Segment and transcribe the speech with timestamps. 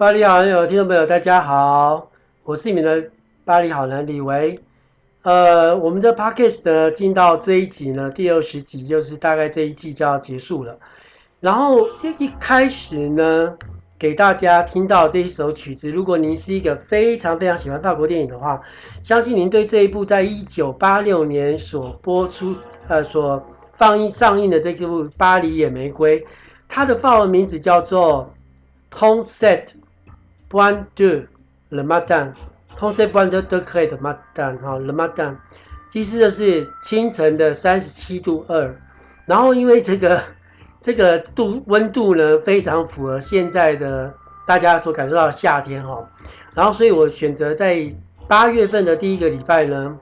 [0.00, 2.10] 巴黎好男友，听众朋友，大家好，
[2.42, 3.10] 我是你们的
[3.44, 4.58] 巴黎好男李维。
[5.20, 10.78] 呃，我们的 podcast 呢，进到这一集呢，第二十集，就是大概这一季就要结束了。
[11.40, 13.54] 然后一一开始呢，
[13.98, 15.90] 给大家听到这一首曲子。
[15.90, 18.58] 如果您是一个非常非常喜欢法国电影的话，
[19.02, 22.56] 相信您对这一部在一九八六年所播出、
[22.88, 26.18] 呃所放映上映的这部《巴黎野玫瑰》，
[26.66, 28.32] 它的法文名字叫做
[28.90, 29.66] Tontset
[30.50, 31.28] Points de
[31.68, 32.32] le matin，
[32.76, 35.36] 通常 point de de c r e de matin，哈，le matin，
[35.88, 38.76] 其实就是清晨的三十七度二。
[39.26, 40.20] 然后因为这个
[40.82, 44.12] 这个度温度呢，非常符合现在的
[44.44, 46.04] 大家所感受到的夏天哈。
[46.52, 47.94] 然后所以我选择在
[48.26, 49.96] 八月份的第一个礼拜呢，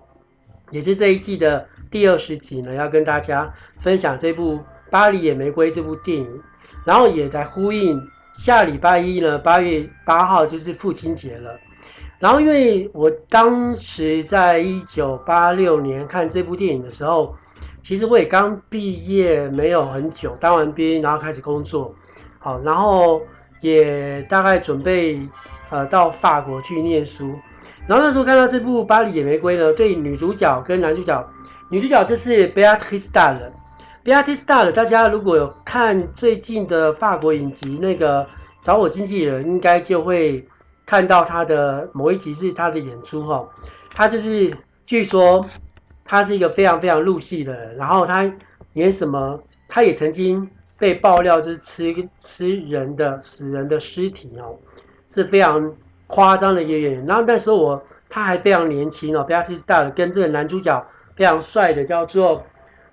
[0.71, 4.55] 也是这一季的第二十集呢，要跟大家分享这部
[4.91, 6.43] 《巴黎野玫瑰》这部电影，
[6.87, 8.01] 然后也在呼应。
[8.39, 11.59] 下礼拜一呢，八月八号就是父亲节了。
[12.21, 17.35] 然后，因为我当时在一九八六年看这部电影的时候，
[17.83, 21.93] 其实我也刚毕业没有很久，当完兵然后开始工作，
[22.39, 23.21] 好，然后
[23.61, 25.21] 也大概准备
[25.71, 27.35] 呃到法国去念书。
[27.89, 31.29] 然后那时候看到这部《巴黎野玫瑰》呢，对女主角跟男主角，
[31.71, 32.47] 女主角就是
[34.05, 34.45] Béatrice Dalle。
[34.45, 38.27] Béatrice Dalle，大家如果有看最近的法国影集，那个
[38.63, 40.47] 找我经纪人，应该就会
[40.87, 43.49] 看到他的某一集是他的演出哈。
[43.95, 44.53] 他就是
[44.87, 45.45] 据说
[46.05, 48.31] 他是一个非常非常入戏的人，然后他
[48.75, 54.57] 演什么，他也曾经被爆料就是吃吃人的死人的尸体哦，
[55.09, 55.75] 是非常
[56.07, 57.07] 夸张的一个演员。
[57.07, 60.87] 然后那时候我他还非常年轻哦，Béatrice Dalle 跟这个男主角
[61.17, 62.45] 非常帅的叫做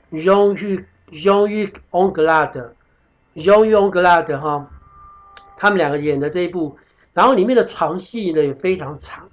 [0.10, 4.68] 荣誉 Jean-Hugues Anglade，Jean-Hugues Anglade 哈，
[5.56, 6.78] 他们两个演的这一部，
[7.14, 9.28] 然后里面的床戏呢也非常长，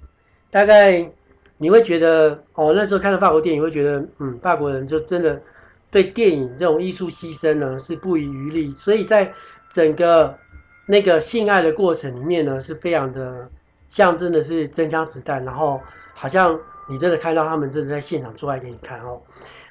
[0.51, 1.09] 大概
[1.57, 5.41] 你会觉得哦，那时候看到法国电影会觉得，嗯，法国人就真的
[5.89, 9.33] 对电影这种艺术牺牲呢是不遗余力，所以在
[9.69, 10.37] 整个
[10.85, 13.49] 那个性爱的过程里面呢是非常的
[13.89, 15.81] 象征的是真枪实弹，然后
[16.13, 19.19] 好像你真的看到他们真的在现场做爱给你看哦。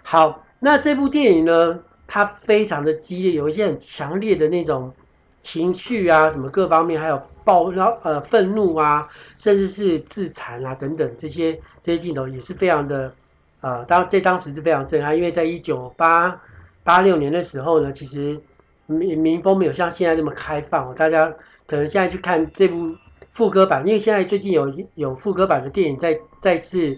[0.03, 1.79] 好，那这部电影呢？
[2.07, 4.93] 它非常的激烈，有一些很强烈的那种
[5.41, 9.09] 情绪啊，什么各方面，还有暴然呃愤怒啊，
[9.39, 13.13] 甚至是自残啊等等这些这些镜头也是非常的
[13.61, 16.41] 呃当在当时是非常震撼，因为在一九八
[16.85, 18.39] 八六年的时候呢，其实
[18.87, 21.33] 民民风没有像现在这么开放，大家
[21.67, 22.95] 可能现在去看这部
[23.33, 26.97] 副歌版，因为现在最近有有副歌版的电影在再次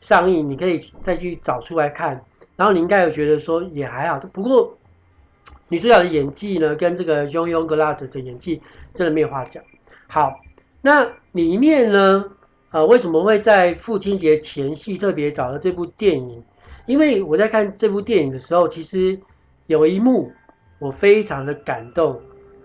[0.00, 2.20] 上映，你可以再去找出来看。
[2.56, 4.76] 然后你应该有觉得说也还好，不过
[5.68, 8.62] 女主角的演技呢，跟这个 Jean-Hugues Anglade 的演技
[8.94, 9.62] 真的没有话讲。
[10.06, 10.32] 好，
[10.80, 12.24] 那里面呢，
[12.70, 16.42] 呃，为什么会在父亲节前夕特别找了这部电影？
[16.86, 19.18] 因为我在看这部电影的时候，其实
[19.66, 20.32] 有一幕
[20.78, 22.20] 我非常的感动。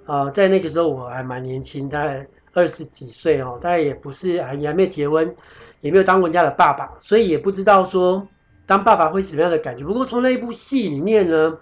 [0.06, 5.35] 啊、在那个时候我还蛮年轻，大概二十几岁哦，大概也不是还还没结婚，
[5.81, 8.25] 也没有当人家的爸爸，所以也不知道说。
[8.71, 9.83] 当爸爸会是什么样的感觉？
[9.83, 11.57] 不过从那一部戏里面呢，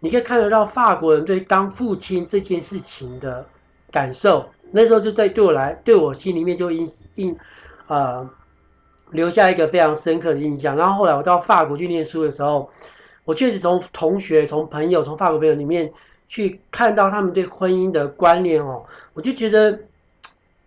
[0.00, 3.44] 你可以看得到法国人对当父亲这件事情的
[3.90, 4.48] 感受。
[4.70, 7.36] 那时候就在对我来，对我心里面就印印，
[7.86, 8.26] 呃，
[9.10, 10.74] 留下一个非常深刻的印象。
[10.74, 12.70] 然后后来我到法国去念书的时候，
[13.26, 15.92] 我确实从同学、从朋友、从法国朋友里面
[16.28, 18.82] 去看到他们对婚姻的观念哦，
[19.12, 19.78] 我就觉得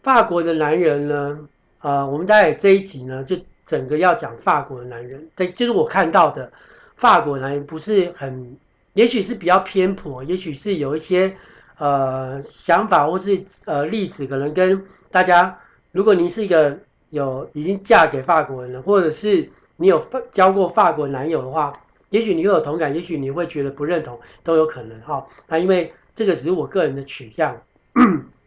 [0.04, 1.40] 法国的男人呢，
[1.82, 3.36] 呃，我们大概这一集呢就。
[3.68, 6.50] 整个要讲法国的男人，在就是我看到的
[6.96, 8.58] 法国男人不是很，
[8.94, 11.36] 也许是比较偏颇，也许是有一些
[11.78, 14.82] 呃想法或是呃例子，可能跟
[15.12, 15.60] 大家，
[15.92, 16.80] 如果您是一个
[17.10, 21.74] 有已经嫁给法国人了，或者是你有交过法国男友的话，
[22.10, 25.28] 也许你会有同感，也许你会觉得不认同，都有可能哈。
[25.46, 27.62] 那因为这个只是我个人的取样。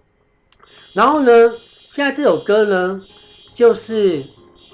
[0.94, 1.30] 然后呢，
[1.88, 3.02] 现在这首歌呢，
[3.52, 4.24] 就是。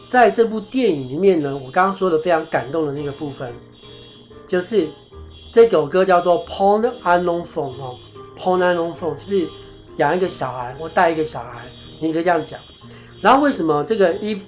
[0.08, 3.52] 在这部电影里面呢，我刚刚说的非常感动的那个部分，
[4.46, 4.88] 就是
[5.50, 7.44] 这首歌叫做《Prendre un enfant》
[7.80, 7.96] 哦，
[8.40, 9.48] 《Prendre un enfant》就是
[9.96, 11.66] 养一个小孩或带一个小孩，
[12.00, 12.60] 你可以这样讲。
[13.20, 14.40] 然后为什么这个《eg》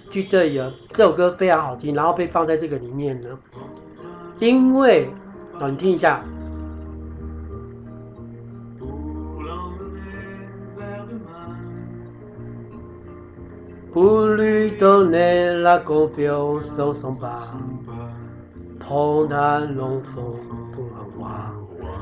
[0.93, 3.29] 这首歌非常好听，然后被放在这个里面呢？
[4.39, 5.09] 因为
[5.59, 6.25] 啊，你听一下。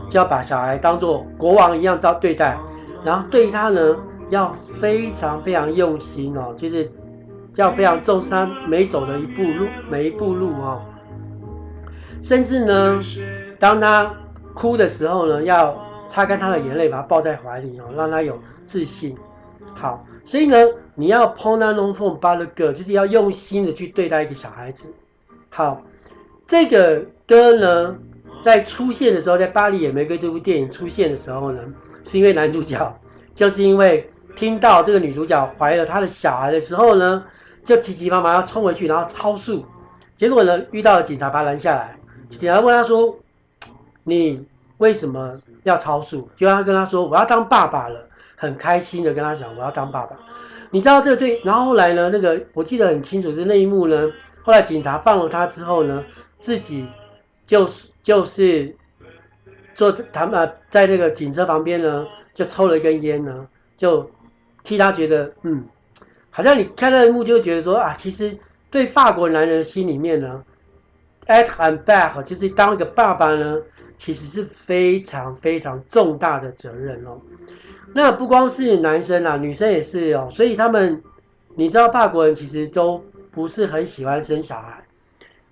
[0.09, 2.57] 就要把小孩当做国王一样照对待，
[3.05, 3.97] 然后对他呢
[4.31, 6.91] 要非常非常用心哦，就是
[7.57, 10.81] 要非常重视他每走的一步路，每一步路哦。
[12.23, 13.01] 甚至呢，
[13.59, 14.11] 当他
[14.55, 19.17] 哭的时候呢，要擦干他的眼泪，把他抱在怀里哦，让他有自信。
[19.75, 20.57] 好，所以呢，
[20.99, 24.93] 你要 prendre un enfant par le cœur，就是要用心的去对待一个小孩子。
[25.51, 25.83] 好，
[26.47, 27.97] 这个歌呢，
[28.43, 31.61] 在出现的时候，在《巴黎野玫瑰》这部电影出现的时候呢，
[32.03, 32.99] 是因为男主角
[33.35, 37.23] 就是因为听到这个女主角怀了他的小孩的时候呢，
[37.63, 39.65] 就急急忙忙要冲回去，然后超速，
[40.17, 41.97] 结果呢，遇到了警察，把他拦下来。
[42.31, 43.17] 警察问他说
[44.03, 44.45] ：“你
[44.79, 48.06] 为什么要超速？”就让他跟他说：“我要当爸爸了。”
[48.37, 50.17] 很开心的跟他讲：“我要当爸爸。”
[50.71, 51.41] 你知道这对？
[51.45, 54.13] 然后后来呢，那个我记得很清楚是那一幕呢。
[54.43, 56.05] 后来警察放了他之后呢，
[56.39, 56.87] 自己
[57.47, 58.77] 就是就是
[59.75, 63.47] 坐他们在那个警车旁边呢，就抽了一根烟呢，
[63.77, 64.09] 就
[64.63, 65.65] 替他觉得嗯，
[66.31, 68.37] 好像你看那一幕就会觉得说啊，其实
[68.71, 70.45] 对法国男人心里面呢。
[71.29, 73.61] ，at and back，就是当一个爸爸呢，
[73.99, 77.21] 其实是非常非常重大的责任哦。
[77.97, 80.29] 那不光是男生啦，女生也是哦。
[80.31, 81.03] 所以他们，
[81.55, 84.85] 你知道，法国人其实都不是很喜欢生小孩，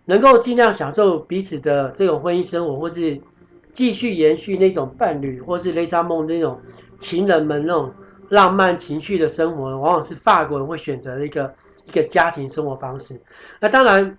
[0.04, 3.18] 能够尽量享受彼此的这种婚姻生活，或是
[3.72, 6.60] 继续延续那种伴侣，或是雷扎梦那种
[6.98, 7.90] 情人们那种
[8.28, 11.54] 浪漫情绪的生活，往往是法国人会选择的一个
[11.86, 13.18] 一个家庭生活方式。
[13.58, 14.18] 那当然。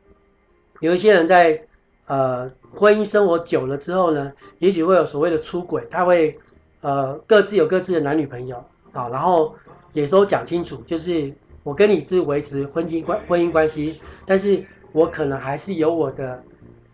[0.82, 1.64] 有一些人在
[2.06, 6.38] 呃婚姻生活久了之后呢，也许会有所谓的出轨，他会
[6.86, 9.56] 呃各自有各自的男女朋友啊，然后
[9.94, 11.34] 也都讲清楚，就是
[11.64, 16.44] 我跟你是维持婚姻关婚姻关系，但是我可能还是有我的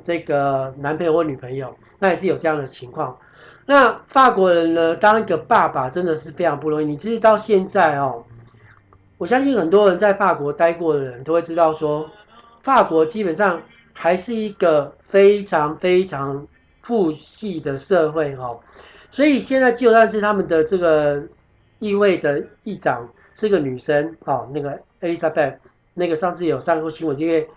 [0.02, 3.18] 这个男朋友或女朋友，那也是有这样的情况。
[3.66, 6.86] 那法国人呢，当一个爸爸真的是非常不容易。
[6.86, 8.24] 你知道到现在哦，
[9.18, 12.10] 我相信很多人在法国待过的人都会知道说，
[12.64, 13.62] 法国基本上。
[13.94, 16.48] 还是一个非常非常
[16.82, 18.58] 父系的社会哦，
[19.12, 21.22] 所以现在就算是他们的这个
[21.80, 25.58] 意味着议长是个女生哦，那个 Elizabeth，
[25.94, 27.48] 那个上次有上过新闻，因为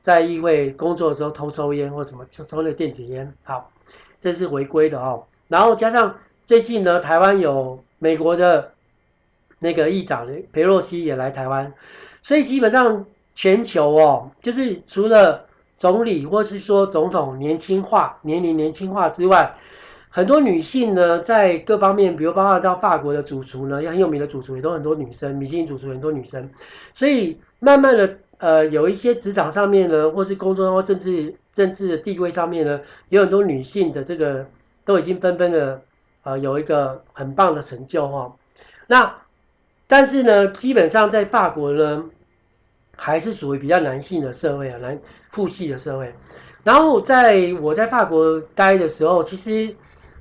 [0.00, 3.70] 在议会工作的时候偷抽烟或什么抽抽那个电子烟，好，
[4.18, 5.24] 这是违规的哦。
[5.48, 8.72] 然后加上最近呢，台湾有美国的
[9.60, 11.72] 那个议长佩洛西也来台湾，
[12.22, 15.46] 所以基本上全球哦，就是除了
[15.76, 19.54] 总理或是说总统年轻化，年龄年轻化之外，
[20.16, 26.48] 很多女性呢，在各方面，比如包括到法国的主厨呢，也很有名的主厨也都很多女生，米其林主厨很多女生，
[26.92, 34.46] 所以慢慢的，呃，有一些职场上面呢，或是工作或政治政治的地位上面呢，有很多女性的这个
[34.84, 35.82] 都已经纷纷的，
[36.22, 38.36] 呃，有一个很棒的成就哈。
[38.86, 39.16] 那
[39.88, 42.04] 但是呢，基本上在法国呢。
[42.96, 44.96] 还是属于比较男性的社会啊，男
[45.28, 46.14] 父系的社会。
[46.62, 49.74] 然后在我在法国待的时候，其实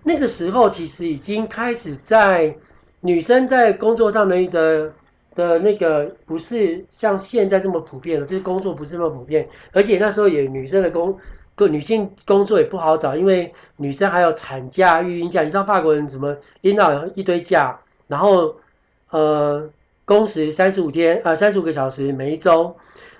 [0.03, 2.55] 那个时候其实已经开始在
[3.01, 4.93] 女生在工作上的的
[5.33, 11.17] 的那个不是像现在这么普遍了，就是工作不是那么普遍，而且那时候也女生的工
[11.55, 18.55] 个女性工作也不好找，因为女生还有产假、育婴假，你知道法国人怎么拎到一堆假，然后
[19.09, 19.69] 呃。
[20.05, 22.75] 工时三十五天啊，三十五个小时每一周，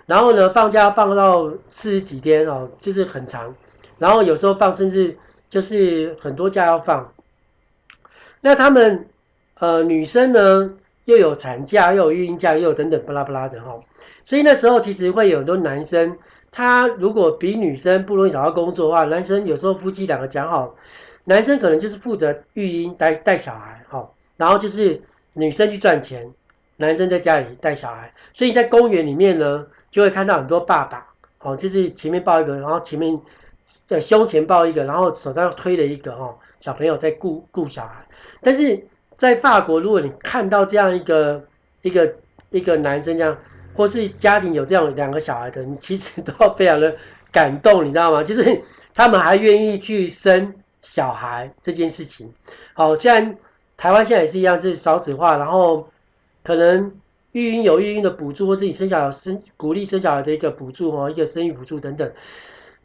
[0.06, 3.56] 然后呢，放假放到四十几天哦，就是很长，
[3.98, 5.18] 然后有时候放甚至
[5.54, 7.14] 就是很多假要放。
[8.42, 9.08] 那他们
[9.60, 10.74] 呃女生呢
[11.06, 13.80] 又有产假又有育婴假又有等等巴拉巴拉的哈，
[14.26, 16.18] 所以那时候其实会有很多男生，
[16.50, 20.74] 他如果比女生不容易找到工作的话，男生有时候夫妻两个讲好，
[21.26, 25.00] 男生可能就是负责育婴带带小孩哈，然后就是
[25.34, 26.34] 女生去赚钱。
[26.78, 31.06] 男生在家里带小孩，所以在公园里面呢，就会看到很多爸爸，
[31.40, 33.18] 哦，就是前面抱一个，然后前面
[33.66, 38.06] 在胸前抱一个，然后手上推了一个哦，小朋友在顾顾小孩。
[38.42, 38.86] 但是
[39.18, 41.44] 在法国，如果你看到这样一个
[41.82, 42.16] 一个
[42.52, 43.38] 一个男生这样，
[43.74, 46.96] 或是家庭有这样两个小孩的，你其实都非常的
[47.32, 48.24] 感动，你知道吗？
[48.24, 48.62] 就是
[48.94, 52.34] 他们还愿意去生小孩这件事情。
[52.74, 53.38] 好，虽然
[53.78, 55.88] 台湾现在也是一样，是少子化，然后。
[56.46, 56.92] 可能
[57.32, 62.12] 育婴有育婴的补助，或自己生小孩生鼓励生小孩的一个补助哦，一个生育补助等等。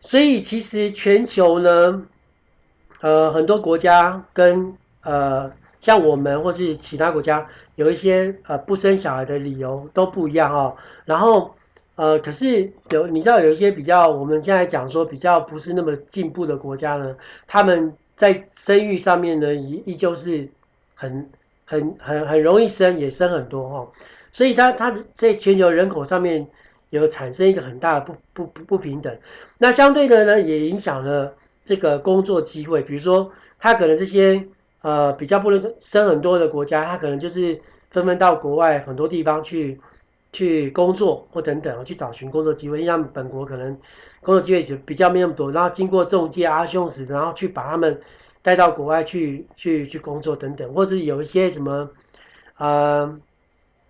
[0.01, 2.07] 所以其实全球呢，
[3.01, 5.51] 呃，很多国家跟呃
[5.81, 10.77] 像我们或是其他国家有一些呃不生小孩的理由都不一样哦。
[11.05, 11.55] 然后
[11.97, 20.49] 呃，可是有你知道有一些比较我们现在讲说比较不是那么进步的国家呢，他们在生育上面呢依依旧是
[20.95, 21.29] 很。
[21.71, 23.93] 很很很容易生，也生很多哦，
[24.33, 26.49] 所以它它在全球人口上面
[26.91, 29.17] 有产生一个很大的不不不不平等。
[29.59, 34.45] 那相对的呢，也影响了这个工作机会，比如说他可能这些
[34.83, 39.81] 呃比较不能生很多的国家，他可能就是纷纷到国外很多地方去。
[40.31, 43.75] 去工作或等等，去找寻工作机会，让本国可能
[44.21, 47.99] 工作机会就比较没那么多，然后经过中介阿兄子，然后去把他们
[48.43, 51.89] 带到国外去去去工作等等，或者有一些什么，
[52.59, 53.19] 呃，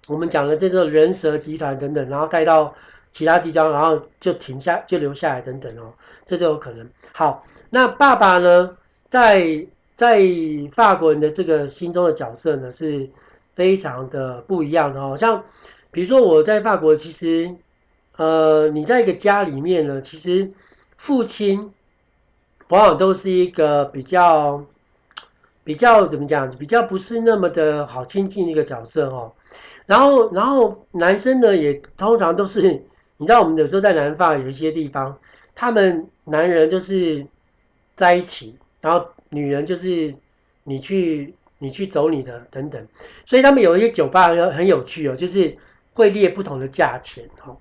[0.09, 2.75] 我们讲的这个人蛇集团等等，然后带到
[3.12, 5.93] 其他地方，然后就停下就留下来等等哦，
[6.27, 6.91] 这就有可能。
[7.12, 8.77] 好，那爸爸呢，
[9.09, 10.21] 在在
[10.75, 13.09] 法国人的这个心中的角色呢，是
[13.55, 15.45] 非常的不一样的哦，像。
[15.91, 17.50] 比如说我在法国，其实，
[18.19, 20.53] 呃，你在一个家里面呢，其实
[20.99, 21.73] 父亲
[22.69, 24.62] 往往都是一个比较
[25.65, 29.33] 比较怎么讲，比较不是那么的好亲近的一个角色哦。
[29.88, 32.62] 然后，然后男生呢，也通常都是，
[33.16, 35.18] 你知道，我们有时候在南方有一些地方，
[35.54, 37.26] 他们男人就是
[37.97, 40.14] 在一起，然后女人就是
[40.62, 42.87] 你去你去走你的等等，
[43.25, 45.59] 所以他们有一些酒吧很有趣哦，就是。
[45.99, 47.57] 会列不同的价钱，哦，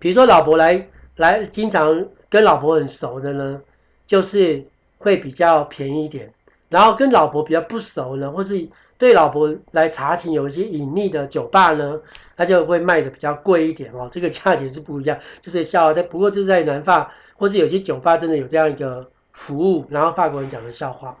[0.00, 3.62] 比如说老婆来来，经常跟老婆很熟的呢，
[4.04, 4.64] 就是
[4.98, 6.26] 会比较便宜一点；
[6.68, 8.66] 然后跟老婆比较不熟呢，或是
[9.04, 12.00] 对老婆来查寝有一些隐匿的酒吧呢，
[12.36, 14.08] 那就会卖的比较贵一点哦。
[14.10, 16.02] 这个价钱是不一样， 就是笑话。
[16.04, 21.18] 不过就是在南法，或是有些酒吧真的有这样一个服务，然后法国人讲的笑话。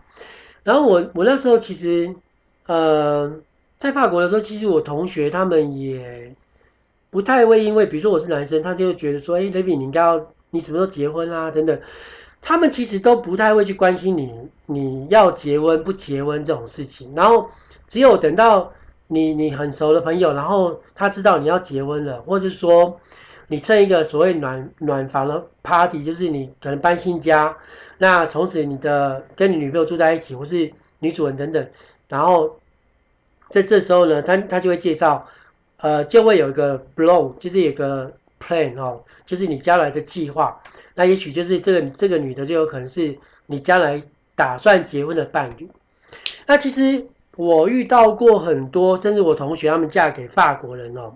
[0.62, 2.14] 然后我我那时候其实，
[2.66, 3.32] 呃。
[3.76, 6.34] 在法国的时候，其实我同学他们也
[7.10, 11.78] 不太会，因为比如说我是男生，他就觉得说：“哎，David，你应该要你什么时候结婚啊？”等等，
[12.44, 14.30] 他们其实都不太会去关心你
[14.66, 17.12] 你要结婚不结婚这种事情。
[17.16, 17.48] 然后
[17.88, 18.70] 只有等到
[19.08, 23.00] 你你很熟的朋友，然后他知道你要结婚了，或者说
[23.48, 27.56] 你趁一个所谓暖暖房的 party，就是你可能搬新家，
[27.98, 31.66] 那从此你的跟你女朋友住在一起，或是女主人等等，
[32.08, 32.58] 然后。
[33.50, 35.28] 在这时候呢，他他就会介绍，
[35.76, 38.10] 呃，就会有一个 blow，就是有个
[38.40, 40.60] plan 哦，就是你将来的计划。
[40.94, 44.02] 那也许就是这个这个女的就有可能是你将来
[44.34, 45.68] 打算结婚的伴侣。
[46.46, 51.14] 那其实我遇到过很多，甚至我同学他们嫁给法国人哦，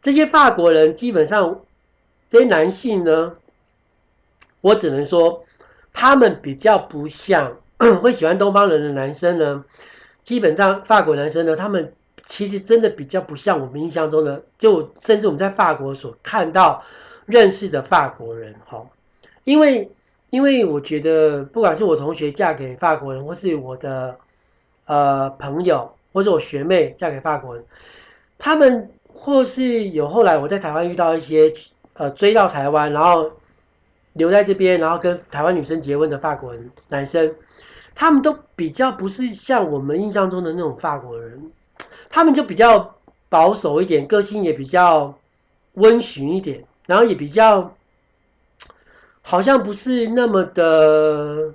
[0.00, 1.60] 这些法国人基本上
[2.30, 3.34] 这些男性呢，
[4.60, 5.44] 我只能说
[5.92, 7.58] 他们比较不像
[8.00, 9.64] 会喜欢东方人的男生呢。
[10.22, 11.92] 基本上，法国男生呢，他们
[12.24, 16.82] 其实真的比较不像我们印象中的，就甚至我们在法国所看到、
[17.26, 18.84] 认识的法国人，哈，
[19.44, 19.90] 因为
[20.30, 24.16] 因为我觉得，不管是我同学嫁给法国人，或是我的
[24.86, 27.64] 呃朋友，或是我学妹嫁给法国人，
[28.38, 31.52] 他们或是有后来我在台湾遇到一些
[31.94, 33.30] 呃追到台湾，然后
[34.14, 37.34] 留在这边，然后跟台湾女生结婚的法国人男生。
[37.94, 41.52] 他们都比较不是像我们印象中的那种法国人，
[42.12, 42.94] 他们就比较
[43.28, 45.18] 保守一点，个性也比较
[45.72, 47.74] 温驯一点，然后也比较
[49.22, 51.52] 好像不是那么的。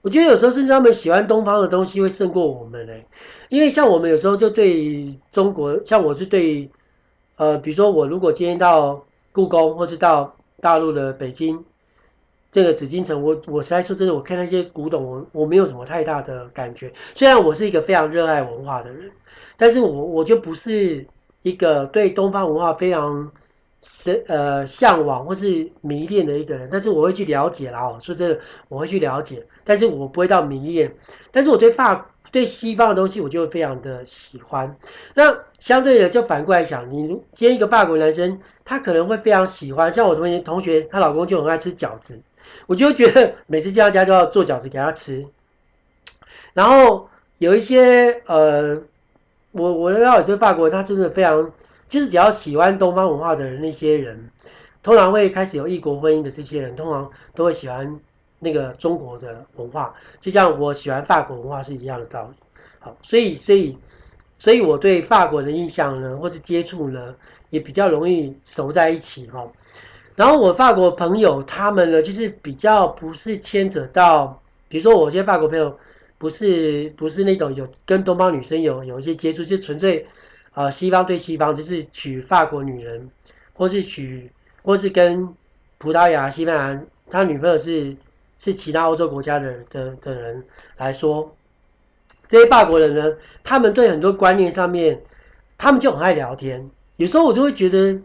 [0.00, 3.06] 我觉得有时候甚至他们喜欢东方的东西会胜过我们嘞，
[3.50, 6.70] 因为像我们有时候就对中国，像我是对
[7.36, 11.62] 呃，比如说我如果今天到故宫或是到大陆的北京。
[12.52, 16.92] 这个紫禁城，我我实在说真的，我看那些古董，我我没有什么太大的感觉。
[17.14, 19.10] 虽然我是一个非常热爱文化的人，
[19.56, 21.06] 但是我我就不是
[21.42, 23.30] 一个对东方文化非常
[23.82, 26.68] 深呃向往或是迷恋的一个人。
[26.72, 30.92] 但是我会去了解啦，哦，说真的，我会去了解，但是我不会到迷恋。
[31.30, 34.76] 但是我对法对西方的东西，我就非常的喜欢。
[35.14, 42.20] 那相对的，就反过来讲，你今天一个法国男生，他可能会非常喜欢，像我同学同学，她老公就很爱吃饺子。
[42.66, 45.26] 我就觉得 每次见到家就要做饺子给他吃，
[46.52, 48.80] 然后有一些呃，
[49.52, 51.50] 我我要有些法国人，他真的非常，
[51.88, 54.30] 就是只要喜欢东方文化的人，那些人
[54.82, 58.00] 通常会开始有异国婚姻的这些人，通常都会喜欢
[58.38, 62.34] 那个中国的文化，就像我喜欢法国文化是一样的道理。
[62.78, 63.76] 好，所以所以
[64.38, 67.14] 所以我对法国的印象呢，或是接触呢，
[67.50, 69.46] 也比较容易熟在一起哈。
[70.20, 75.78] 然后我法国朋友他们呢，就是比较不是牵扯到，比如说我这些法国朋友，
[76.18, 80.06] 不是不是那种有跟东方女生有有一些接触，就纯粹，
[80.52, 83.08] 呃，西方对西方，就是娶法国女人，
[83.54, 84.30] 或是娶，
[84.62, 85.26] 或是跟
[85.78, 87.96] 葡萄牙、西班牙，他女朋友是
[88.38, 90.44] 是其他欧洲国家的的的人
[90.76, 91.34] 来说，
[92.28, 95.00] 这些法国人呢，他们对很多观念上面，
[95.56, 96.70] 他们就很爱聊天。
[96.96, 97.98] 有时候我就会觉得，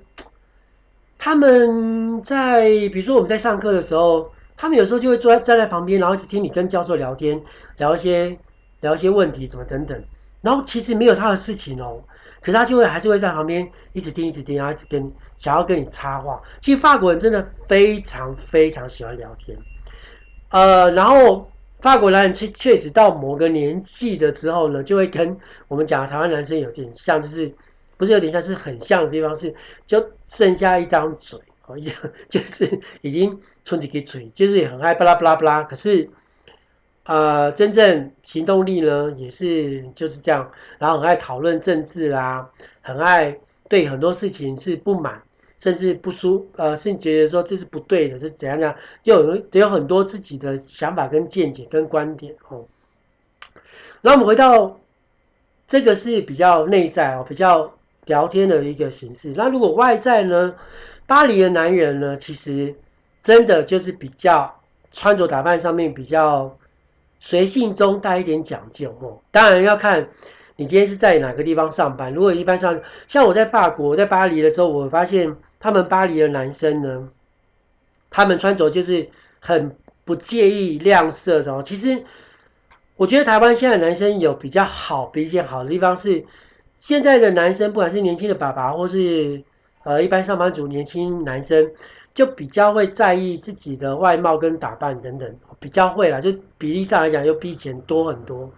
[1.17, 7.41] 他们在比如说我们在上课的时候，他们有时候就会坐在站在旁边，然后一直听你跟教授聊天，
[7.77, 8.37] 聊一些
[8.81, 10.03] 聊一些问题，什么等等。
[10.41, 12.03] 然后其实没有他的事情哦，
[12.41, 16.41] 可是他就会还是会在旁边一直听，一直听，然后一直跟想要跟你插话。
[16.61, 19.57] 其实法国人真的非常非常喜欢聊天，
[20.49, 21.49] 呃，然后。
[21.81, 27.53] 法国男人确确实到某个年纪的时候呢，就会跟我们讲台湾男生有点像，就是
[27.97, 29.53] 不是有点像，是很像的地方是，
[29.85, 31.91] 就剩下一张嘴 哦，一
[32.29, 35.63] 就是已经充几个嘴，就是也很爱巴拉巴拉巴拉。
[35.63, 36.09] 可是，
[37.03, 42.49] 呃，真正行动力呢，也是就是这样，然后很爱讨论政治啦，
[42.81, 43.37] 很爱
[43.69, 45.21] 对很多事情是不满。
[45.57, 52.65] 甚至不舒，呃，甚至觉得说这是不对的，是怎样样，就有有很多自己的想法跟见解跟观点哦。
[54.01, 54.77] 那我们回到
[55.65, 57.73] 这个是比较内在哦，比较
[58.05, 59.33] 聊天的一个形式。
[59.35, 60.55] 那如果外在呢，
[61.05, 62.75] 巴黎的男人呢，其实
[63.21, 66.57] 真的就是比较穿着打扮上面比较
[67.19, 69.19] 随性中带一点讲究哦。
[69.31, 70.07] 当然要看。
[70.57, 72.13] 你今天是在哪个地方上班？
[72.13, 77.09] 如果一般上，像我在法国，在巴黎的时候，我发现他们巴黎的男生呢，
[78.09, 79.09] 他们穿着就是
[79.41, 81.61] 很不介意亮色的哦。
[81.61, 82.05] 其实，
[82.95, 86.23] 我觉得台湾现在男生有比较好、比较好的地方是，
[86.79, 89.43] 现在的男生不管是年轻的爸爸，或是
[89.83, 91.71] 呃一般上班族年轻男生，
[92.13, 98.51] 就比较会在意自己的外貌跟打扮等等，比较会啦，就比例上来讲，又比以前多很多。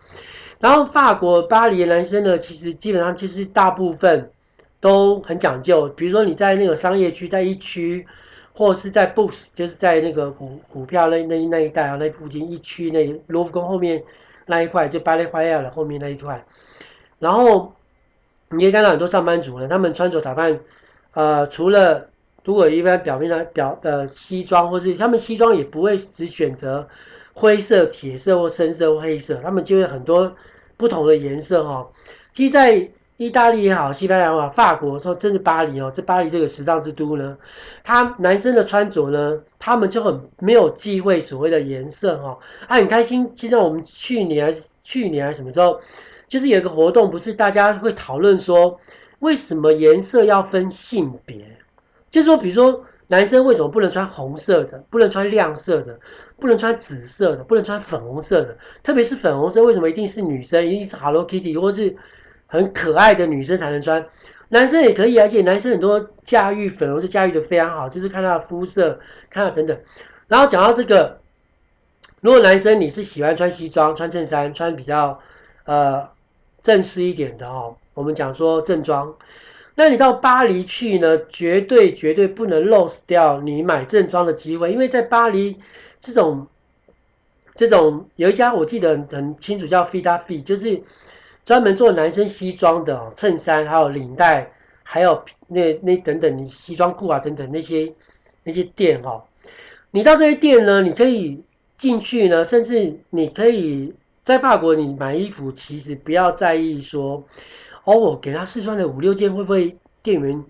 [0.59, 4.31] 然后法国巴黎的男生呢，其实基本上其实大部分
[4.79, 5.87] 都很讲究。
[5.89, 8.05] 比如说你在那个商业区，在一区，
[8.53, 14.03] 或是在 books，就是在那个股股票那那那一带啊，那附近一区那罗浮宫后面
[14.47, 16.43] 那一块，就巴黎花园的后面那一块。
[17.19, 17.71] 然后
[18.49, 20.59] 你可以看到很多上班族呢，他们穿着打扮，
[21.13, 22.07] 呃，除了
[22.43, 26.87] 如果一般表面上表呃西装，或是他们西装也不会只选择。
[27.39, 30.35] 灰色、铁色或深色或黑色，他们就会很多
[30.75, 31.87] 不同的颜色哦。
[32.31, 37.37] 其实，在意大利也好，西班牙也好，法国说，甚至巴黎哦，这巴黎这个时尚之都呢，
[37.83, 42.39] 他男生的穿着呢，他们就很没有忌讳所谓的颜色哦。
[42.67, 43.31] 啊，很开心。
[43.35, 45.79] 其实我们去年去年还是什么时候，
[46.27, 48.79] 就是有一个活动，不是大家会讨论说，
[49.19, 51.57] 为什么颜色要分性别？
[52.09, 55.99] 就是说，比如说男生为什么不能穿红色的，不能穿亮色的？
[56.39, 61.95] 不能穿紫色的，不能穿粉红色的，特别是粉红色，为什么一定是女生，一定是 Hello Kitty 或是
[62.45, 64.05] 很可爱的女生才能穿？
[64.49, 68.99] 男生也可以，而且男生很多驾驭粉红色驾驭的非常好，就是看他的肤色，
[69.31, 69.75] 看他等等。
[70.27, 71.19] 然后讲到这个，
[72.21, 75.19] 如果男生你是喜欢穿西装、穿衬衫、穿比较
[75.65, 76.07] 呃
[76.67, 79.15] 正式一点的哦，我们讲说正装，
[79.75, 85.55] 那你到巴黎去呢，绝对绝对不能 lose 掉你买正装的机会，因为在巴黎。
[86.01, 86.45] 这种
[87.55, 90.83] 这种有一家我记得很清楚，叫 Fila Fi，就是
[91.45, 94.51] 专门做男生西装的哦，衬衫还有领带，
[94.83, 97.93] 还有那那等等你西装裤啊等等那些
[98.43, 99.23] 那些店哦。
[99.91, 101.41] 你到这些店呢，你可以
[101.77, 103.93] 进去呢，甚至你可以
[104.27, 107.23] 在法国你买衣服，其实不要在意说
[107.85, 110.43] 哦，我给他试穿了五六件，会不会店员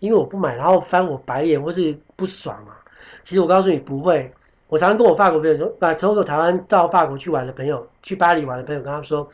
[0.00, 2.76] 因为我不买，然后翻我白眼或是不爽啊？
[3.24, 4.30] 其实我告诉你不会。
[4.68, 9.26] 我常常跟我法国朋友说，把从我台湾到法国去玩的朋友，去巴黎玩的朋友，跟他说，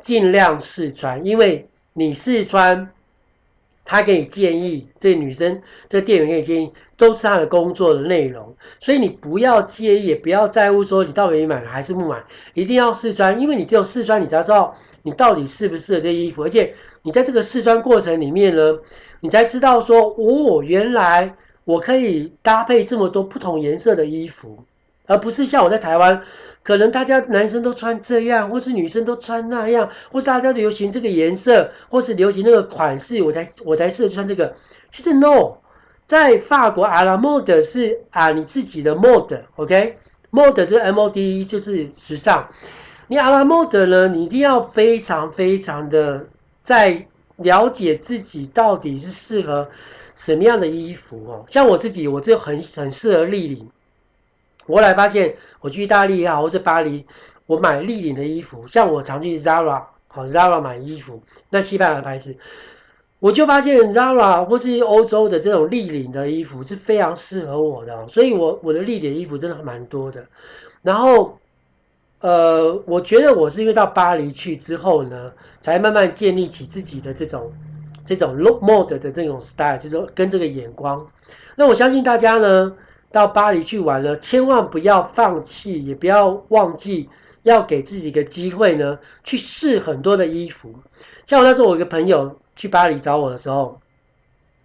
[0.00, 2.90] 尽量试穿，因为你试穿，
[3.84, 12.22] 他给你建议，这女生这店员给你建议，都是他的工作的内容，所以你不要介意，也不要在乎说你到底买还是不买，
[12.54, 18.78] 一定要试穿，因为你只有试穿，你才知道你到底适不适合这衣服，而且你在这个试穿过程里面呢，
[19.20, 24.64] 你才知道说，哦，原来我可以搭配这么多不同颜色的衣服。
[25.08, 26.20] 而不是像我在台湾，
[26.64, 34.52] 可能大家男生都穿这样，或是女生都穿那样，或是大家流行这个颜色，或是流行那个款式，我才我才适合穿这个。
[34.90, 35.58] 其实 no，
[36.06, 42.48] 在法国阿拉莫德是啊你自己的 mode，OK？mode 这个 M O D E 就是时尚。
[43.08, 46.26] 你阿拉莫德呢，你一定要非常非常的
[46.62, 49.68] 在了解自己到底是适合
[50.14, 51.44] 什么样的衣服哦。
[51.48, 53.68] 像我自己，我就很很适合立领。
[54.66, 57.04] 我后来发现，我去意大利也好，或者巴黎，
[57.46, 62.36] 我买立领的衣服，像我常去 Zara，好 Zara 买衣服，那西班牙的牌子，
[63.26, 70.24] 我就发现 Zara 或是欧洲的这种立领的衣服是非常适合我的，所以我我的立领衣服真的蛮多的。
[70.80, 71.36] 然后
[72.20, 77.52] 呃，我觉得我是因为到巴黎去之后呢，才慢慢建立起自己的这种
[78.04, 81.04] 这种 look mode 的这种 style，就是说跟这个眼光。
[81.56, 82.76] 那我相信大家呢，
[83.10, 87.08] 到巴黎去玩了，千万不要放弃，也不要忘记
[87.42, 90.72] 要给自己一个机会呢，去试很多的衣服。
[91.26, 93.80] 像我那时候，我一个朋友去巴黎找我的时候，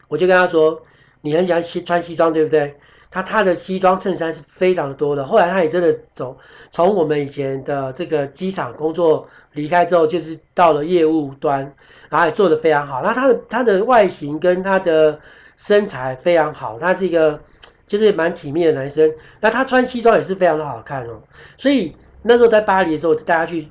[0.08, 0.82] 我就跟他说
[1.22, 2.76] ：“你很喜欢西穿西装，对不对？”
[3.12, 5.26] 他他的西装衬衫是非常的多的。
[5.26, 6.38] 后来他也真的走，
[6.72, 11.76] 从我们以前的这个机场工作离开之后，就是到了业务端，
[12.10, 13.02] 然后也做得非常好。
[13.04, 15.20] 那他的他的外形跟他的
[15.58, 17.38] 身材非常好，他是一个
[17.86, 19.14] 就是蛮体面的男生。
[19.42, 21.22] 那他穿西装也是非常的好看哦。
[21.58, 23.68] 所以那时候在巴黎的时候，我就带他去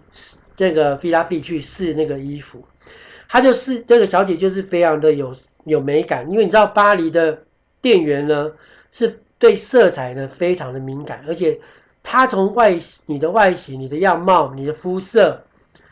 [0.55, 2.63] 这个 Villa B 去试那个衣服，
[3.31, 5.33] 他就是这个小姐就是非常的有
[5.65, 7.39] 有美感，因为你知道巴黎的
[7.81, 8.51] 店员呢
[8.91, 9.21] 是。
[9.41, 11.59] 对色彩呢非常的敏感，而且
[12.03, 15.43] 她从外你的外形、你的样貌、你的肤色，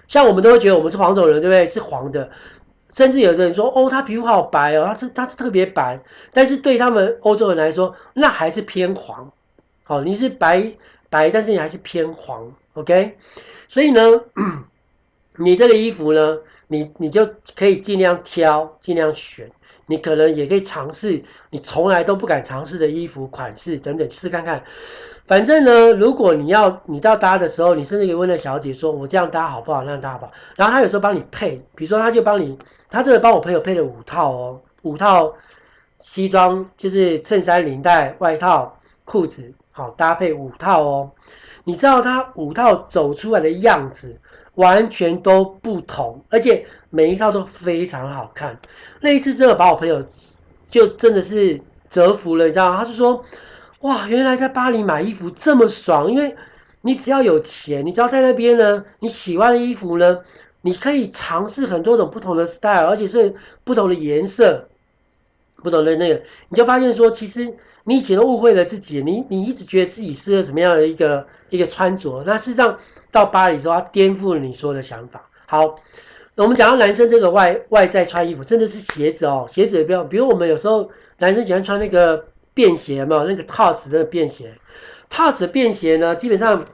[0.07, 1.67] 像我们都会觉得我们是黄种人，对不对？
[1.67, 2.29] 是黄的，
[2.93, 5.99] 甚至有的人说哦，她皮肤好白哦，她是他是特别白，
[6.31, 9.33] 但是对他们欧洲人来说，那还是偏黄。
[9.83, 10.71] 好，你是白
[11.09, 13.17] 白，但是你还是偏黄，OK？
[13.67, 14.03] 所以呢，
[15.39, 19.51] 你这个衣服呢，你你就可以尽量挑，尽量选。
[19.91, 24.63] 你可能也可以尝试你从来都不敢尝试的衣服款式等等，试看看。
[25.27, 29.83] 反正呢，如果你要你到搭的时候，你甚至可以问那小姐说：“我这样搭好不好？
[29.85, 32.59] 那样搭好不好？”然后她有时候帮你配，比如说她就帮你，
[32.91, 35.35] 她这个帮我朋友配了五套哦，五套
[36.01, 41.11] 西装就是衬衫、领带、外套、裤子，好搭配五套哦。
[41.65, 44.19] 你知道他五套走出来的样子，
[44.59, 48.59] 完全都不同，而且每一套都非常好看。
[49.01, 50.03] 那一次真的把我朋友
[50.65, 52.79] 就真的是折服了，你知道吗？
[52.79, 53.25] 他就说
[53.83, 56.11] ：“哇，原来在巴黎买衣服这么爽！
[56.11, 56.35] 因为
[56.81, 60.19] 你只要有钱，你只要在那边呢，你喜欢的衣服呢，
[60.63, 64.69] 你可以尝试很多种不同的 style，而且是不同的颜色、
[65.63, 72.77] 不同的那个，你就发现说，其实你以前都误会了自己，你你一直觉得自己是个什么样的一个一个穿着，那事实上。”
[73.11, 75.29] 到巴黎之后，他颠覆了你说的想法。
[75.47, 75.75] 好，
[76.37, 80.05] 我们讲到男生这个外外在穿衣服，甚至是鞋子哦，鞋子也不要。
[80.05, 84.55] 比如我们有时候男生喜欢穿那个便鞋嘛，那个 Tots 的便鞋
[85.11, 86.67] ，Tots 的便鞋呢，基本上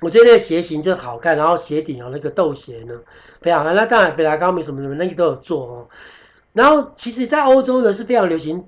[0.00, 2.94] 我觉得那个鞋型就好看，然后鞋底哦那个豆鞋呢
[3.40, 3.72] 非常好。
[3.72, 5.88] 那当然，贝拉高米什么什么那个都有做哦。
[6.52, 8.64] 然后其实，在欧洲呢是非常流行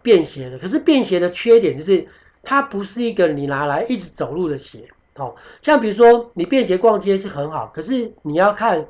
[0.00, 2.06] 便鞋的，可是便鞋的缺点就是
[2.42, 4.88] 它不是一个你拿来一直走路的鞋。
[5.16, 8.86] 哦，像比如说你便鞋逛街是很好，可是你要看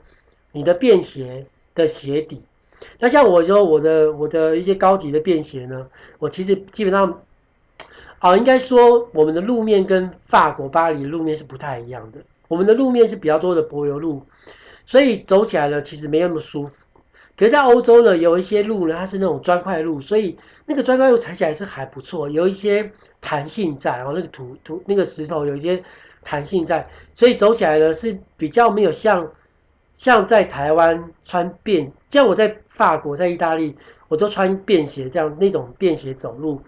[0.52, 2.42] 你的便鞋的鞋底。
[2.98, 5.86] 那像我说我的我的一些高级的便鞋呢，
[6.18, 7.22] 我其实基本上，
[8.20, 12.20] 啊，应该说我们的路面跟法国巴黎路面是不太一样的。
[12.48, 14.22] 我们的路面是比较多的柏油路，
[14.86, 16.84] 所以走起来呢其实没那么舒服。
[17.36, 25.82] 可是在欧洲呢，有一些路呢它是那种砖块路，所以那个砖块路踩起来是还不错，有一些弹性在，然后那个土土那个石头有一些。
[26.22, 29.30] 弹性在，所以走起来呢是比较没有像
[29.96, 33.76] 像在台湾穿便，像我在法国、在意大利，
[34.08, 36.60] 我都穿便鞋这样那种便鞋走路，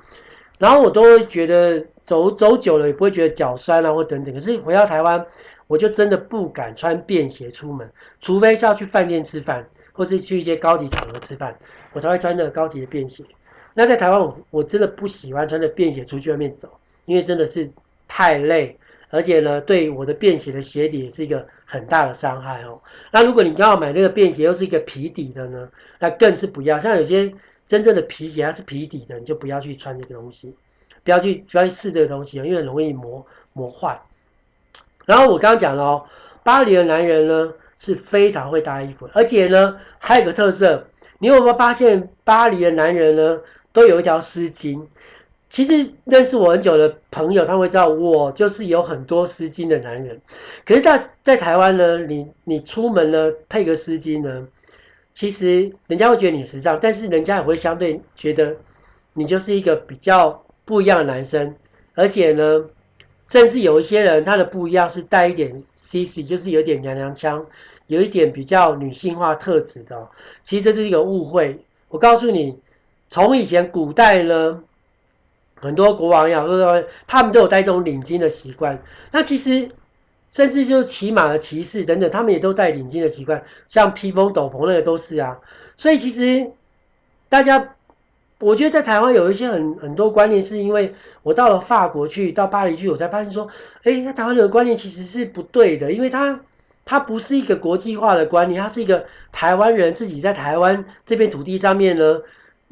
[0.59, 4.35] 然后我都会觉得走走久了也不会觉得脚酸啊或等等。
[4.35, 5.25] 可是回到台湾，
[5.67, 11.57] 我就真的不敢穿便鞋出门，除非是要去饭店吃饭，或是去一些高级场合吃饭，
[11.93, 13.25] 我才会穿那个高级的便鞋。
[13.75, 16.69] 那在台湾，我我真的不喜欢穿着便鞋出去外面走，
[17.07, 17.71] 因为真的是
[18.07, 18.77] 太累。
[19.13, 22.81] 而且呢，对我的便鞋的鞋底也是一个很大的伤害哦。
[23.11, 26.79] 那如果你刚好买那个便鞋又是一个皮底的呢，那更是不要。
[26.79, 27.31] 像有些
[27.67, 30.57] 真正的皮鞋它是皮底的，你就不要去穿这个东西，
[31.05, 34.01] 不要去不要去试这个东西，因为容易磨磨坏。
[35.05, 36.07] 然后我刚刚讲了哦，
[36.43, 40.87] 巴黎的男人呢是非常会搭衣服，而且呢还有个特色，
[41.19, 43.41] 你有没有发现巴黎的男人呢
[43.75, 44.87] 都有一条丝巾？
[45.53, 50.19] 其实认识我很久的朋友，他会知道我就是有很多丝巾的男人。
[50.65, 54.49] 可是在，在台湾呢，你你出门呢配个丝巾呢，
[55.13, 58.57] 其实人家会觉得你时尚，但是人家也会相对觉得
[59.13, 61.55] 你就是一个比较不一样的男生。
[61.95, 62.65] 而且呢，
[63.27, 67.45] 甚至有一些人他的不一样是带一点 CC，就是有点娘娘腔，
[67.89, 70.09] 有一点比较女性化特质的。
[70.45, 71.63] 其实这是一个误会。
[71.91, 72.59] 我告诉你，
[73.11, 74.65] 从以前古代呢。
[75.63, 78.83] 很多国王呀，说他们都有戴这种领巾的习惯。
[79.13, 79.71] 那其实，
[80.33, 83.43] 甚至就是骑马的骑士等等，他们也都戴领巾的习惯。
[83.69, 85.39] 像披风斗篷那个都是啊。
[85.77, 86.51] 所以其实
[87.29, 87.75] 大家
[88.41, 93.47] 我觉得在台湾有一些很很多观念，是因为我到了法国去，到巴黎去，我才发现说，
[93.85, 96.41] 哎，那台湾人的观念其实是不对的，因为它
[96.85, 102.21] 它不是一个国际化的观念，它是一个台湾人自己在台湾这片土地上面呢，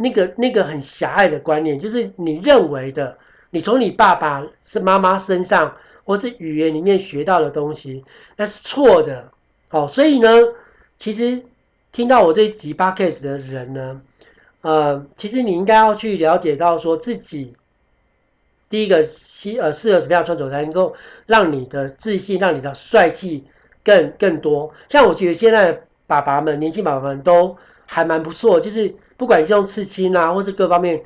[0.01, 3.19] 那个那个很狭隘的观念，就是你认为的，
[3.51, 8.03] 你从你爸爸是妈妈身上或是语言里面学到的东西，
[8.37, 9.31] 那是错的。
[9.69, 10.31] 好，所以呢，
[10.97, 11.43] 其实
[11.93, 14.01] 听到我这一集 podcast 的人呢。
[14.63, 17.55] 呃，其实你应该要去了解到，说自己
[18.69, 20.95] 第一个适呃适合什么样穿着才能够
[21.27, 23.45] 让你的自信，让你的帅气
[23.83, 24.73] 更更多。
[24.89, 27.57] 像我觉得现在爸爸们，年轻爸爸们都
[27.91, 31.03] 还蛮不错，就是不管是用刺青啊，或是各方面，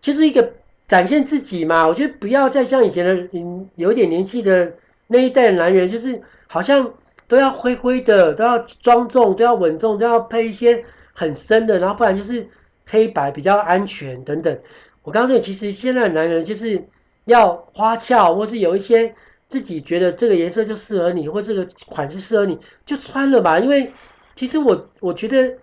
[0.00, 0.52] 就是一个
[0.86, 1.86] 展现自己嘛。
[1.86, 4.72] 我觉得不要再像以前的嗯有点年纪的
[5.08, 6.94] 那一代的男人，就是好像
[7.26, 12.48] 都要灰灰的，都要庄重，都要稳重，都要配一些很深的，然后不然就是。
[12.90, 14.58] 黑白比较安全等等，
[15.02, 16.82] 我刚刚说，其实现在的男人就是
[17.26, 19.14] 要花俏，或是有一些
[19.46, 23.58] 自己觉得这个颜色就适合你，或这个款式适合你，就穿了吧。
[23.58, 23.92] 因为
[24.34, 25.54] 其实我我觉得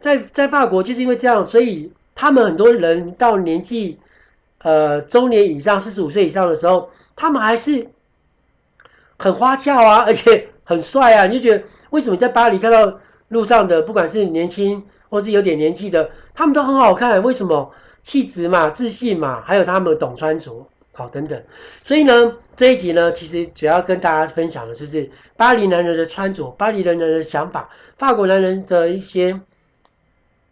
[0.00, 3.98] 在在法国就是因为这样，所以他们很多人到年纪
[4.58, 7.88] 呃中年以上，四十五岁以上的时候，他们还是
[9.18, 11.26] 很花俏啊，而且很帅啊。
[11.26, 16.10] 你就觉得为什么在巴黎看到路上的，不管是年轻或是有点年纪的。
[16.34, 17.72] 他们都很好看，为什么？
[18.02, 21.42] 气质嘛，自信嘛，还有他们懂穿着，好等等。
[21.82, 29.40] 所以呢，这一集呢，其实主要跟大家分享的就是巴黎男人的穿着，巴黎男人的想法，法国男人的一些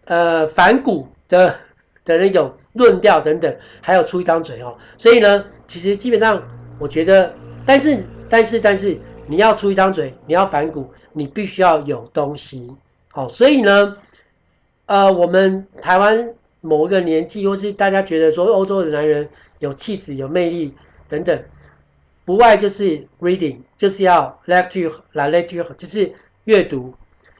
[0.04, 1.56] 呃反骨的
[2.04, 4.76] 的那种论调等等，还有出一张嘴哦。
[4.96, 6.42] 所以呢，其实基本上
[6.78, 12.70] 我觉得，但是但是但是你要出一张嘴，你要反骨，你必须要有东西。
[13.10, 13.96] 好，所以呢。
[14.86, 16.28] 呃，我们台湾
[16.60, 19.26] 某一个年纪，或是大家觉得说欧洲的男人
[19.60, 20.74] 有气质、有魅力
[21.08, 21.42] 等等，
[22.26, 26.12] 不外就是 reading，就是要 lecture 来 lecture，就是
[26.44, 26.92] 阅读，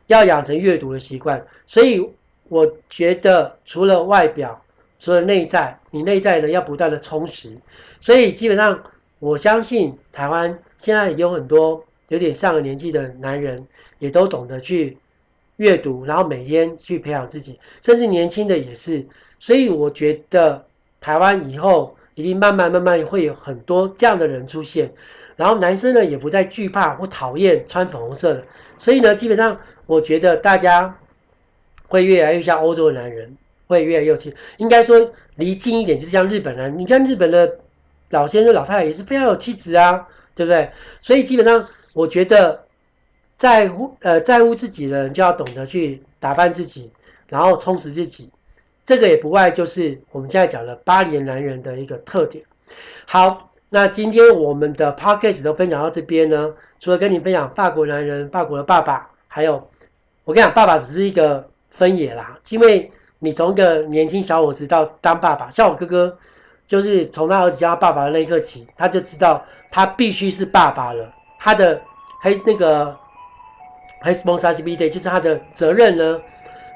[0.07, 1.45] 要养成阅读的习惯。
[1.67, 2.09] 所以
[2.49, 4.63] 我觉得，除了外表，
[4.99, 7.57] 除了内在，你内在呢要不断的充实。
[8.01, 8.83] 所以基本上，
[9.19, 13.67] 我相信台湾现在有很多有点上了年纪的男人，
[13.99, 14.99] 也都懂得去。
[15.59, 19.07] 阅读，然后每天去培养自己，甚至年轻的也是。
[19.39, 20.67] 所以我觉得
[21.01, 24.93] 台湾以后一定慢慢慢慢会有很多这样的人出现。
[25.37, 28.43] 然后男生呢也不再惧怕或讨厌穿粉红色的。
[28.79, 30.99] 所以呢，基本上我觉得大家
[31.95, 34.35] 会越来越像欧洲的男人，会越来越有气。
[34.59, 36.79] 应该说离近一点，就是像日本人。
[36.79, 37.59] 你看日本的
[38.11, 40.71] 老先生、老太太也是非常有气质啊，对不对？
[41.01, 42.63] 所以基本上我觉得。
[43.37, 46.93] 在乎呃在乎自己的人就要懂得去打扮自己，
[47.29, 48.31] 然后充实自己，
[48.87, 52.45] 这个也不外就是我们现在讲的巴黎男人的一个特点。
[53.07, 59.69] 好，那今天我们的 podcast 都分享到这边呢，除了跟你分享法国男人、法国的爸爸，还有
[60.25, 66.19] 我跟你讲，爸爸只是一个分野啦，因为你从一个年轻小伙子到当爸爸，像我哥哥，
[66.67, 71.83] 就是从他儿子叫他爸爸的那一刻起，他就知道他必须是爸爸了，他的
[72.21, 72.97] 还那个。
[74.05, 76.21] responsibility 就是他的责任呢，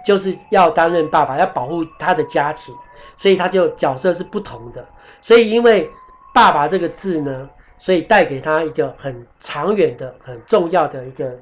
[0.02, 2.74] 就是要担任爸爸，要保护他的家庭，
[3.18, 4.82] 所以他就角色是不同的。
[5.20, 5.90] 所以因为
[6.32, 11.38] 爸爸这个字呢，所以带给他一个很长远的、很重要的一个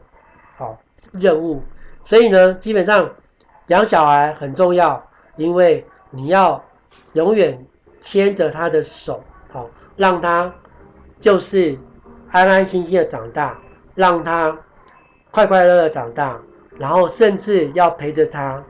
[0.57, 0.77] 好
[1.13, 1.63] 任务。
[2.05, 3.09] 所以呢，基本上
[3.69, 5.03] 养小孩很重要，
[5.37, 6.63] 因为你要
[7.13, 7.65] 永远
[7.99, 10.53] 牵着他的手，好让他
[11.21, 11.79] 就是
[12.31, 13.59] 安安心心的长大，
[13.95, 14.57] 让他。
[15.33, 16.41] 快快乐乐长大，
[16.79, 18.65] 然后甚至要陪着他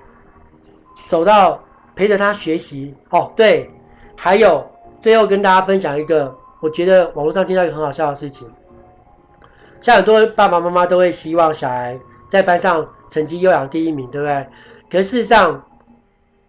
[1.07, 1.63] 走到
[1.95, 3.33] 陪着他学习哦。
[3.37, 3.71] 对，
[4.17, 4.69] 还有
[5.01, 8.51] 最后跟大家分享一个，我觉得网络上听到一个很好笑的事情，
[9.81, 11.97] 像很多爸爸妈妈都会希望小孩
[12.29, 14.47] 在班上成绩优良第一名，对不对？
[14.91, 15.65] 可事实上，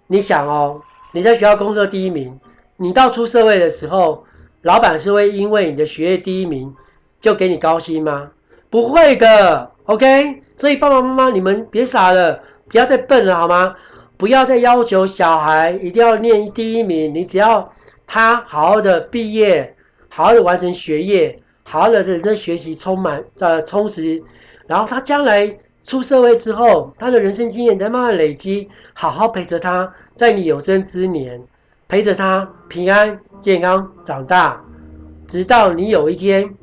[0.07, 2.39] 你想哦，你在学校工作第一名，
[2.77, 4.25] 你到出社会的时候，
[4.61, 6.75] 老板是会因为你的学业第一名
[7.19, 8.31] 就给你高薪吗？
[8.69, 9.71] 不会的。
[9.85, 13.75] OK，所以爸爸妈妈，你们别傻了，不要再笨了，好吗？
[14.17, 17.71] 不要再要求小孩一定要念第一名，你只要
[18.05, 19.75] 他好好的毕业，
[20.09, 24.21] 好好的完成学业，好好的认真学习，充满呃充实，
[24.65, 31.41] 然后他将来出社会之后，他的人生经验在慢慢累积，好好陪着他，在你有生之年
[31.87, 34.61] 陪着他平安健康长大，
[35.27, 36.53] 直到你有一天。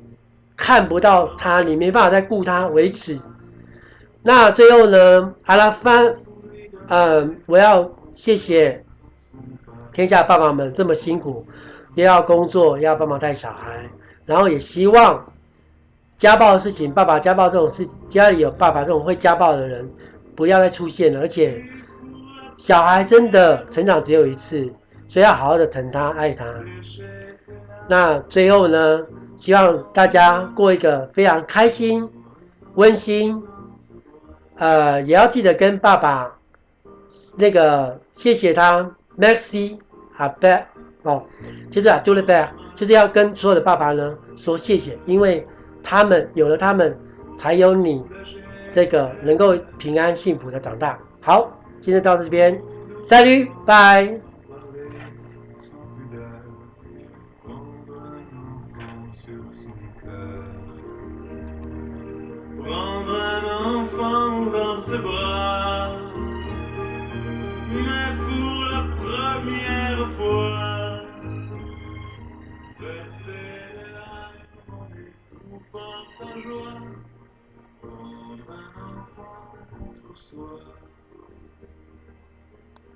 [0.56, 3.18] 看不到他，你没办法再顾他为止。
[4.22, 5.34] 那最后呢？
[5.46, 6.14] 阿拉翻，
[6.86, 8.84] 嗯，我要谢谢
[9.92, 11.44] 天下爸爸们这么辛苦，
[11.96, 13.82] 又要工作，又要帮忙带小孩，
[14.24, 15.26] 然后也希望
[16.16, 19.88] 家暴的事情，爸爸家暴这种事，家里有爸爸这种会家暴的人，
[20.34, 21.20] 不要再出现了。
[21.20, 21.62] 而且
[22.56, 24.72] 小孩真的成长只有一次，
[25.08, 26.46] 所以要好好的疼他、爱他。
[27.88, 29.00] 那最后呢，
[29.36, 32.08] 希望大家过一个非常开心、
[32.74, 33.42] 温馨，
[34.56, 36.32] 呃，也要记得跟爸爸
[37.36, 39.76] 那个谢谢他，Merci
[40.16, 40.62] à papa
[41.02, 41.24] 哦，
[41.70, 45.46] 就是啊，tout le père，就是要跟所有的爸爸呢说谢谢，因为
[45.84, 46.98] 他们有了他们
[47.36, 48.02] 才有你
[48.72, 50.98] 这个能够平安幸福的长大。
[51.20, 52.60] 好今天到这边
[53.04, 54.18] 三驴拜。
[75.74, 76.80] Parfois sa joie,
[77.82, 79.54] comme un enfant
[80.06, 80.83] pour soi.